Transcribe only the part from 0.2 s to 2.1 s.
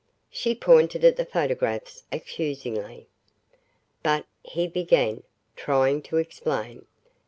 She pointed at the photographs